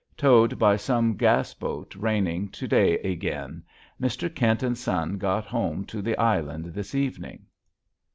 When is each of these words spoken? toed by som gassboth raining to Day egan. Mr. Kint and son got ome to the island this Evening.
toed 0.17 0.57
by 0.57 0.75
som 0.75 1.15
gassboth 1.15 1.95
raining 1.95 2.49
to 2.49 2.67
Day 2.67 2.97
egan. 3.03 3.63
Mr. 4.01 4.27
Kint 4.33 4.63
and 4.63 4.75
son 4.75 5.19
got 5.19 5.53
ome 5.53 5.85
to 5.85 6.01
the 6.01 6.17
island 6.17 6.73
this 6.73 6.95
Evening. 6.95 7.45